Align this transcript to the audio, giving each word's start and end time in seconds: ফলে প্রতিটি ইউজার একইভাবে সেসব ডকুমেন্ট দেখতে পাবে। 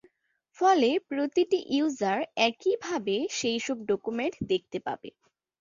ফলে 0.57 0.89
প্রতিটি 1.09 1.59
ইউজার 1.71 2.19
একইভাবে 2.47 3.15
সেসব 3.37 3.77
ডকুমেন্ট 3.89 4.35
দেখতে 4.51 4.77
পাবে। 4.79 5.09